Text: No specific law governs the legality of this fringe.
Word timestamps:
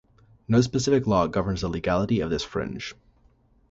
No 0.47 0.61
specific 0.61 1.05
law 1.05 1.27
governs 1.27 1.61
the 1.61 1.69
legality 1.69 2.21
of 2.21 2.31
this 2.31 2.43
fringe. 2.43 2.95